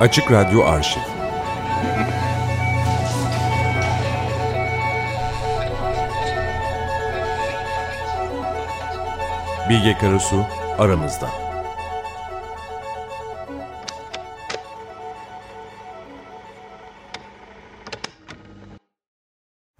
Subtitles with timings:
[0.00, 1.00] Açık Radyo Arşiv
[9.68, 10.46] Bilge Karasu
[10.78, 11.43] aramızda.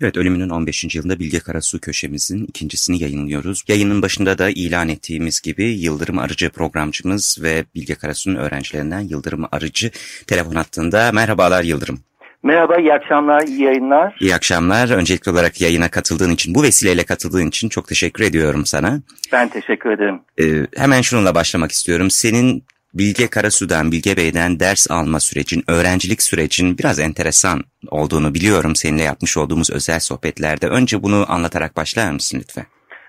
[0.05, 0.95] Evet, ölümünün 15.
[0.95, 3.64] yılında Bilge Karasu köşemizin ikincisini yayınlıyoruz.
[3.68, 9.91] Yayının başında da ilan ettiğimiz gibi Yıldırım Arıcı programcımız ve Bilge Karasu'nun öğrencilerinden Yıldırım Arıcı
[10.27, 11.12] telefon hattında.
[11.12, 11.98] Merhabalar Yıldırım.
[12.43, 14.16] Merhaba, iyi akşamlar, iyi yayınlar.
[14.20, 14.91] İyi akşamlar.
[14.91, 19.01] Öncelikli olarak yayına katıldığın için, bu vesileyle katıldığın için çok teşekkür ediyorum sana.
[19.32, 20.21] Ben teşekkür ederim.
[20.41, 22.10] Ee, hemen şununla başlamak istiyorum.
[22.10, 22.62] Senin
[22.95, 27.59] Bilge Karasu'dan, Bilge Bey'den ders alma sürecin, öğrencilik sürecin biraz enteresan
[27.91, 30.66] olduğunu biliyorum seninle yapmış olduğumuz özel sohbetlerde.
[30.69, 32.65] Önce bunu anlatarak başlar mısın lütfen?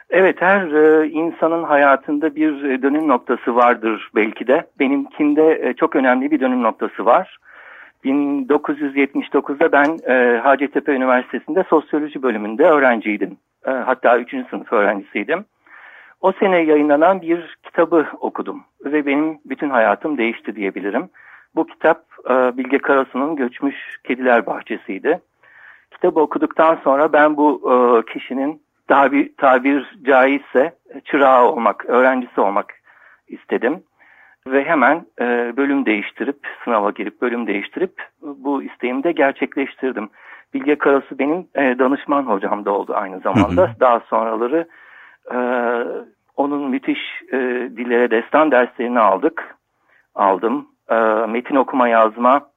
[0.10, 4.66] Evet, her e, insanın hayatında bir e, dönüm noktası vardır belki de.
[4.80, 7.38] Benimkinde e, çok önemli bir dönüm noktası var.
[8.06, 13.38] 1979'da ben e, Hacettepe Üniversitesi'nde sosyoloji bölümünde öğrenciydim.
[13.68, 14.32] E, hatta 3.
[14.50, 15.46] sınıf öğrencisiydim.
[16.22, 21.10] O sene yayınlanan bir kitabı okudum ve benim bütün hayatım değişti diyebilirim.
[21.56, 25.20] Bu kitap e, Bilge Karasu'nun Göçmüş Kediler Bahçesi'ydi.
[25.92, 27.76] Kitabı okuduktan sonra ben bu e,
[28.14, 32.74] kişinin daha bir tabir caizse çırağı olmak, öğrencisi olmak
[33.28, 33.84] istedim.
[34.48, 40.10] Ve hemen e, bölüm değiştirip, sınava girip bölüm değiştirip bu isteğimi de gerçekleştirdim.
[40.54, 43.62] Bilge Karasu benim danışman hocam da oldu aynı zamanda.
[43.62, 43.80] Hı hı.
[43.80, 44.68] Daha sonraları
[46.36, 47.00] onun müthiş
[47.32, 47.38] e,
[47.78, 49.56] dillere destan derslerini aldık.
[50.16, 50.68] Aldım.
[50.90, 50.96] E,
[51.30, 52.50] metin okuma yazma,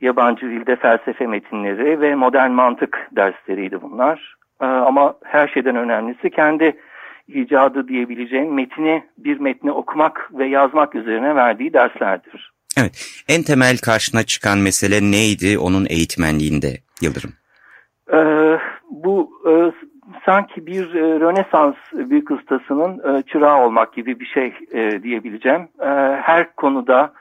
[0.00, 4.36] yabancı dilde felsefe metinleri ve modern mantık dersleriydi bunlar.
[4.60, 6.76] E, ama her şeyden önemlisi kendi
[7.28, 12.52] icadı diyebileceğim metini bir metni okumak ve yazmak üzerine verdiği derslerdir.
[12.76, 13.24] Evet.
[13.28, 16.68] En temel karşına çıkan mesele neydi onun eğitmenliğinde
[17.00, 17.32] Yıldırım?
[18.12, 18.58] Ee,
[18.90, 19.52] bu e,
[20.26, 25.68] sanki bir e, Rönesans büyük ustasının e, çırağı olmak gibi bir şey e, diyebileceğim.
[25.80, 25.88] E,
[26.22, 27.12] her konuda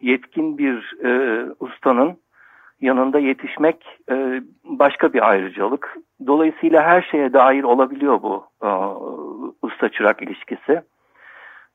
[0.00, 2.18] yetkin bir e, ustanın
[2.80, 5.96] yanında yetişmek e, başka bir ayrıcalık.
[6.26, 8.68] Dolayısıyla her şeye dair olabiliyor bu e,
[9.62, 10.82] usta çırak ilişkisi.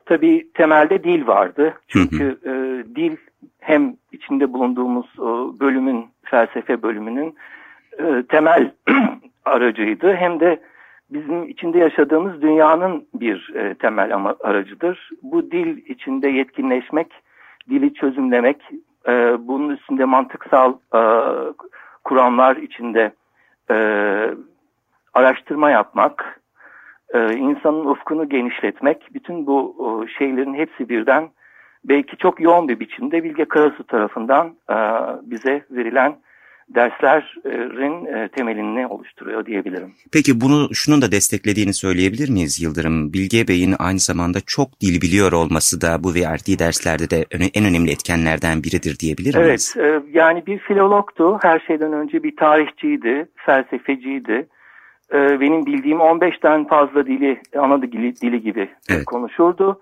[0.06, 1.73] Tabii temelde dil vardı.
[1.88, 2.51] Çünkü E,
[2.95, 3.17] dil
[3.59, 7.35] hem içinde bulunduğumuz e, bölümün, felsefe bölümünün
[8.00, 8.72] e, temel
[9.46, 10.59] aracıydı hem de
[11.09, 15.09] bizim içinde yaşadığımız dünyanın bir e, temel ama aracıdır.
[15.24, 17.08] Bu dil içinde yetkinleşmek,
[17.70, 18.62] dili çözümlemek,
[19.08, 21.02] e, bunun üstünde mantıksal e,
[22.04, 23.12] kuramlar içinde
[23.72, 23.76] e,
[25.14, 26.42] araştırma yapmak,
[27.14, 31.30] e, insanın ufkunu genişletmek, bütün bu e, şeylerin hepsi birden
[31.86, 34.75] belki çok yoğun bir biçimde Bilge Karasu tarafından e,
[35.24, 36.16] bize verilen
[36.69, 39.94] derslerin e, temelini oluşturuyor diyebilirim.
[40.13, 43.13] Peki bunu şunun da desteklediğini söyleyebilir miyiz Yıldırım?
[43.13, 47.91] Bilge Bey'in aynı zamanda çok dil biliyor olması da bu verdiği derslerde de en önemli
[47.91, 49.75] etkenlerden biridir diyebilir miyiz?
[49.78, 51.38] Evet, e, yani bir filologtu.
[51.41, 54.47] Her şeyden önce bir tarihçiydi, felsefeciydi.
[55.13, 59.06] E, benim bildiğim 15'ten fazla dili, ana dili, dili gibi evet.
[59.06, 59.80] konuşurdu.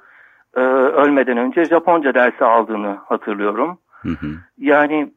[0.94, 3.78] Ölmeden önce Japonca dersi aldığını hatırlıyorum.
[4.02, 4.28] Hı hı.
[4.58, 5.12] Yani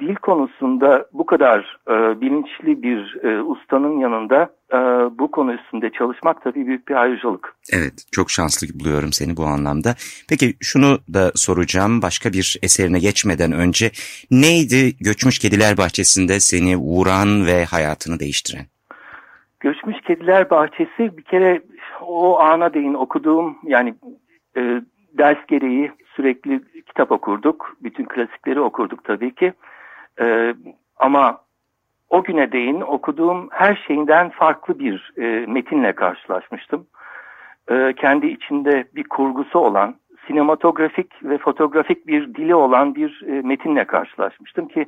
[0.00, 4.76] dil konusunda bu kadar e, bilinçli bir e, ustanın yanında e,
[5.18, 7.54] bu konu üstünde çalışmak tabii büyük bir ayrıcalık.
[7.72, 9.94] Evet, çok şanslı buluyorum seni bu anlamda.
[10.28, 13.90] Peki şunu da soracağım başka bir eserine geçmeden önce.
[14.30, 18.66] Neydi Göçmüş Kediler Bahçesi'nde seni vuran ve hayatını değiştiren?
[19.60, 21.62] Göçmüş Kediler Bahçesi bir kere
[22.00, 23.94] o ana değin okuduğum yani
[24.56, 24.82] e,
[25.18, 27.76] ders gereği sürekli kitap okurduk.
[27.82, 29.52] Bütün klasikleri okurduk tabii ki.
[30.20, 30.54] E,
[30.96, 31.38] ama
[32.10, 36.86] o güne değin okuduğum her şeyinden farklı bir e, metinle karşılaşmıştım.
[37.70, 39.96] E, kendi içinde bir kurgusu olan,
[40.26, 44.86] sinematografik ve fotoğrafik bir dili olan bir e, metinle karşılaşmıştım ki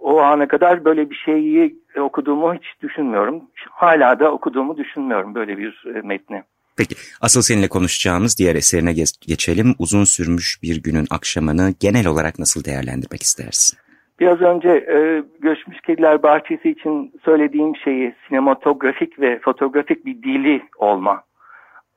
[0.00, 3.42] o ana kadar böyle bir şeyi okuduğumu hiç düşünmüyorum.
[3.70, 6.42] Hala da okuduğumu düşünmüyorum böyle bir e, metni.
[6.76, 9.74] Peki asıl seninle konuşacağımız diğer eserine geçelim.
[9.78, 13.81] Uzun sürmüş bir günün akşamını genel olarak nasıl değerlendirmek istersin?
[14.22, 21.22] Biraz önce e, Göçmüş Kediler Bahçesi için söylediğim şeyi sinematografik ve fotoğrafik bir dili olma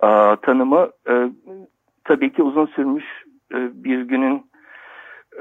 [0.03, 0.07] e,
[0.41, 1.13] tanımı e,
[2.03, 3.05] tabii ki uzun sürmüş
[3.53, 4.45] e, bir günün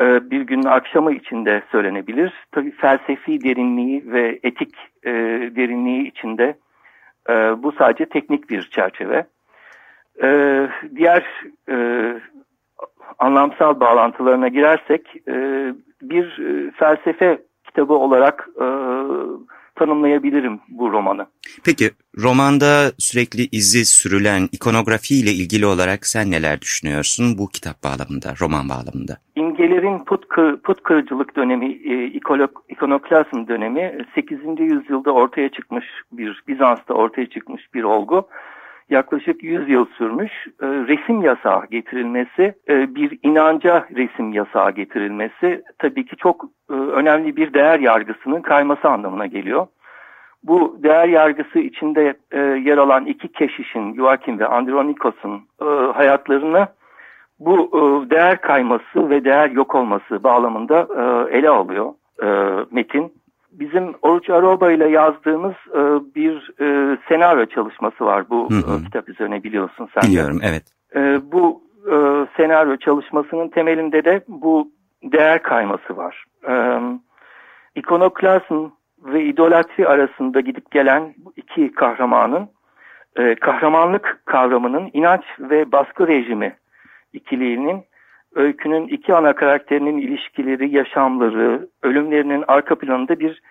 [0.01, 2.33] e, bir günün akşamı içinde söylenebilir.
[2.53, 5.13] Tabii felsefi derinliği ve etik e,
[5.57, 6.57] derinliği içinde
[7.29, 7.33] e,
[7.63, 9.27] bu sadece teknik bir çerçeve.
[10.23, 10.29] E,
[10.97, 11.25] diğer
[11.69, 11.77] e,
[13.19, 15.35] anlamsal bağlantılarına girersek e,
[16.03, 18.67] bir e, felsefe kitabı olarak e,
[19.75, 21.27] tanımlayabilirim bu romanı.
[21.65, 21.91] Peki
[22.23, 28.69] romanda sürekli izi sürülen ikonografi ile ilgili olarak sen neler düşünüyorsun bu kitap bağlamında, roman
[28.69, 29.17] bağlamında?
[29.37, 32.07] İmgelerin put, kır, put kırıcılık dönemi, e,
[32.69, 34.39] ikonoklazm dönemi 8.
[34.59, 38.29] yüzyılda ortaya çıkmış bir, Bizans'ta ortaya çıkmış bir olgu
[38.91, 40.33] yaklaşık 100 yıl sürmüş.
[40.63, 47.37] E, resim yasağı getirilmesi, e, bir inanca resim yasağı getirilmesi tabii ki çok e, önemli
[47.37, 49.67] bir değer yargısının kayması anlamına geliyor.
[50.43, 56.67] Bu değer yargısı içinde e, yer alan iki keşişin, Joachim ve Andronikos'un e, hayatlarını
[57.39, 61.93] bu e, değer kayması ve değer yok olması bağlamında e, ele alıyor
[62.23, 62.29] e,
[62.71, 63.13] metin
[63.61, 65.81] bizim Oruç Aroba ile yazdığımız e,
[66.15, 68.81] bir e, senaryo çalışması var bu hı hı.
[68.81, 70.11] E, kitap üzerine biliyorsun sen.
[70.11, 70.63] Biliyorum evet.
[70.97, 71.95] E, bu e,
[72.37, 74.71] senaryo çalışmasının temelinde de bu
[75.03, 76.25] değer kayması var.
[76.49, 76.81] E,
[77.75, 78.67] ikonoklazm
[79.05, 82.49] ve idolatri arasında gidip gelen bu iki kahramanın
[83.17, 86.57] e, kahramanlık kavramının inanç ve baskı rejimi
[87.13, 87.85] ikiliğinin
[88.35, 93.43] öykünün iki ana karakterinin ilişkileri, yaşamları, ölümlerinin arka planında bir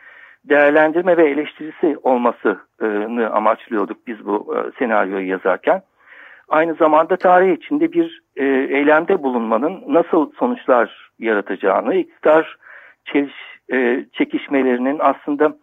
[0.50, 5.82] değerlendirme ve eleştirisi olmasını amaçlıyorduk biz bu e, senaryoyu yazarken.
[6.50, 12.58] Aynı zamanda tarih içinde bir e, eylemde bulunmanın nasıl sonuçlar yaratacağını, iktidar
[13.72, 15.56] e, çekişmelerinin aslında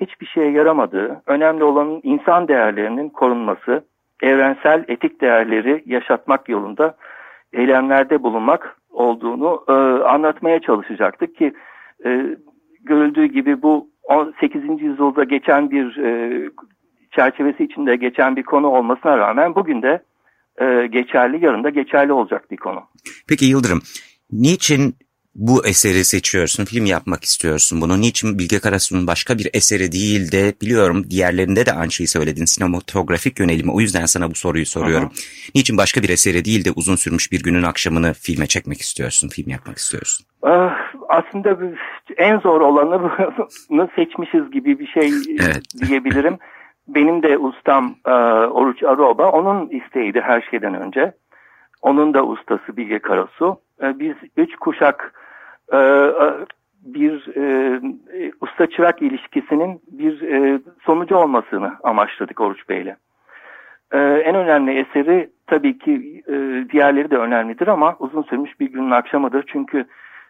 [0.00, 3.84] hiçbir şeye yaramadığı, önemli olanın insan değerlerinin korunması,
[4.22, 6.96] evrensel etik değerleri yaşatmak yolunda
[7.52, 9.72] eylemlerde bulunmak olduğunu e,
[10.04, 11.52] anlatmaya çalışacaktık ki
[12.04, 12.36] e,
[12.80, 14.62] görüldüğü gibi bu 18.
[14.78, 16.42] yüzyılda geçen bir e,
[17.16, 20.02] çerçevesi içinde geçen bir konu olmasına rağmen bugün de
[20.60, 22.80] e, geçerli, yarın da geçerli olacak bir konu.
[23.28, 23.80] Peki Yıldırım,
[24.32, 24.94] niçin
[25.38, 28.00] bu eseri seçiyorsun, film yapmak istiyorsun bunu?
[28.00, 33.40] Niçin Bilge Karasu'nun başka bir eseri değil de biliyorum diğerlerinde de aynı şeyi söyledin sinematografik
[33.40, 33.72] yönelimi.
[33.72, 35.06] O yüzden sana bu soruyu soruyorum.
[35.06, 35.52] Aha.
[35.54, 39.50] Niçin başka bir eseri değil de uzun sürmüş bir günün akşamını filme çekmek istiyorsun, film
[39.50, 40.26] yapmak istiyorsun?
[40.42, 40.76] Ah,
[41.08, 41.58] aslında
[42.16, 43.10] en zor olanı
[43.96, 45.62] seçmişiz gibi bir şey evet.
[45.88, 46.38] diyebilirim.
[46.88, 48.10] Benim de ustam e,
[48.58, 51.12] Oruç Aroba, onun isteğiydi her şeyden önce.
[51.82, 53.60] Onun da ustası Bilge Karasu.
[53.82, 55.12] E, biz üç kuşak
[56.82, 62.96] bir e, usta çırak ilişkisinin bir e, sonucu olmasını amaçladık Oruç Bey'le.
[63.92, 66.34] E, en önemli eseri tabii ki e,
[66.70, 69.44] diğerleri de önemlidir ama uzun sürmüş bir günün akşamıdır.
[69.46, 69.84] Çünkü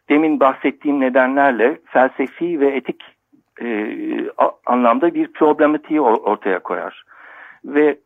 [0.08, 3.02] demin bahsettiğim nedenlerle felsefi ve etik
[3.62, 3.96] e,
[4.66, 7.04] anlamda bir problematiği ortaya koyar.
[7.64, 7.98] Ve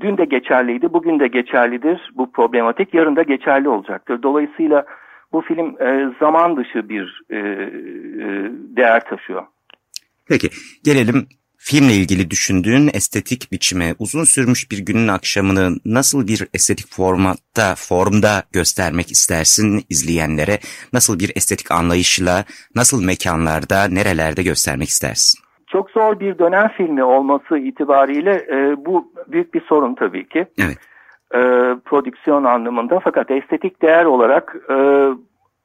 [0.00, 4.22] dün de geçerliydi, bugün de geçerlidir bu problematik, yarın da geçerli olacaktır.
[4.22, 4.86] Dolayısıyla bu
[5.40, 7.38] film e, zaman dışı bir e, e,
[8.76, 9.42] değer taşıyor.
[10.28, 10.48] Peki
[10.84, 11.26] gelelim
[11.56, 18.42] filmle ilgili düşündüğün estetik biçime uzun sürmüş bir günün akşamını nasıl bir estetik formatta, formda
[18.52, 20.58] göstermek istersin izleyenlere?
[20.92, 22.44] Nasıl bir estetik anlayışla,
[22.74, 25.38] nasıl mekanlarda, nerelerde göstermek istersin?
[25.66, 30.46] Çok zor bir dönem filmi olması itibariyle e, bu büyük bir sorun tabii ki.
[30.58, 30.78] Evet
[31.34, 31.40] e,
[31.84, 34.74] prodüksiyon anlamında fakat estetik değer olarak e,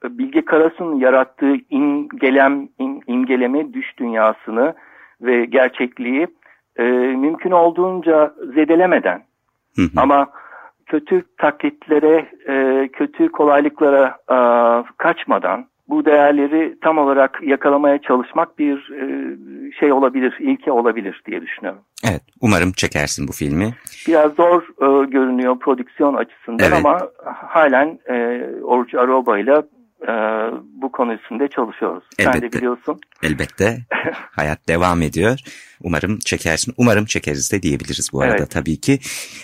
[0.03, 4.73] Bilge Karasu'nun yarattığı imgelem, im, imgeleme düş dünyasını
[5.21, 6.27] ve gerçekliği
[6.77, 6.83] e,
[7.15, 9.23] mümkün olduğunca zedelemeden
[9.75, 9.87] hı hı.
[9.95, 10.27] ama
[10.85, 14.37] kötü taklitlere, e, kötü kolaylıklara e,
[14.97, 21.81] kaçmadan bu değerleri tam olarak yakalamaya çalışmak bir e, şey olabilir, ilke olabilir diye düşünüyorum.
[22.09, 23.73] Evet, umarım çekersin bu filmi.
[24.07, 26.85] Biraz zor e, görünüyor prodüksiyon açısından evet.
[26.85, 29.61] ama halen e, Oruç Aroba ile
[30.01, 30.13] e,
[30.81, 32.03] bu konu üstünde çalışıyoruz.
[32.19, 32.39] Elbette.
[32.39, 32.99] Sen de biliyorsun.
[33.23, 33.77] Elbette.
[34.31, 35.39] Hayat devam ediyor.
[35.83, 36.73] Umarım çekersin.
[36.77, 38.51] Umarım çekeriz de diyebiliriz bu arada evet.
[38.51, 38.99] tabii ki.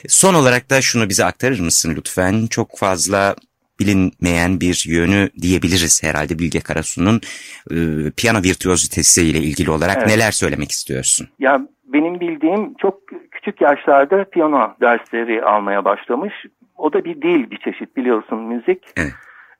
[0.07, 2.47] Son olarak da şunu bize aktarır mısın lütfen?
[2.49, 3.35] Çok fazla
[3.79, 7.21] bilinmeyen bir yönü diyebiliriz herhalde Bilge Karasu'nun
[7.71, 7.77] e,
[8.17, 10.07] piyano virtüozitesiyle ilgili olarak evet.
[10.07, 11.27] neler söylemek istiyorsun?
[11.39, 12.99] Ya benim bildiğim çok
[13.31, 16.33] küçük yaşlarda piyano dersleri almaya başlamış.
[16.77, 18.83] O da bir dil bir çeşit biliyorsun müzik.
[18.97, 19.13] Evet.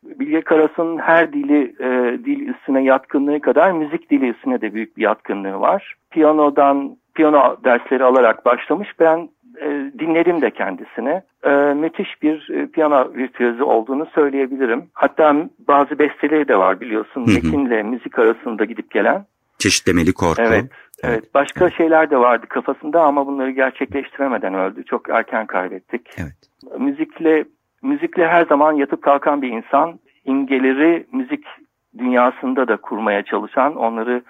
[0.04, 5.02] Bilge Karasu'nun her dili e, dil üstüne yatkınlığı kadar müzik dili üstüne de büyük bir
[5.02, 5.96] yatkınlığı var.
[6.12, 8.90] Piyanodan piyano dersleri alarak başlamış.
[9.00, 9.30] Ben
[9.62, 11.22] e, dinledim de kendisini.
[11.44, 14.84] E, müthiş bir e, piyano virtüözü olduğunu söyleyebilirim.
[14.94, 15.36] Hatta
[15.68, 17.26] bazı besteleri de var biliyorsun.
[17.28, 19.26] Metinle müzik arasında gidip gelen.
[19.58, 20.42] Çeşitlemeli korku.
[20.42, 20.66] Evet.
[21.04, 21.78] Evet, başka evet.
[21.78, 24.84] şeyler de vardı kafasında ama bunları gerçekleştiremeden öldü.
[24.86, 26.02] Çok erken kaybettik.
[26.18, 26.36] Evet.
[26.80, 27.46] Müzikle
[27.82, 30.00] müzikle her zaman yatıp kalkan bir insan.
[30.26, 31.46] İmgeleri müzik
[31.98, 34.24] dünyasında da kurmaya çalışan, onları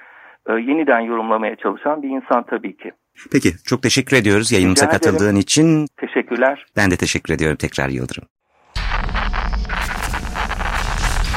[0.49, 2.91] e, yeniden yorumlamaya çalışan bir insan tabii ki.
[3.31, 5.87] Peki çok teşekkür ediyoruz yayınımıza katıldığın için.
[5.99, 6.65] Teşekkürler.
[6.75, 8.23] Ben de teşekkür ediyorum tekrar Yıldırım.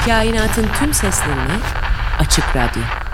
[0.05, 1.59] Kainatın tüm seslerini
[2.19, 3.06] Açık Radyo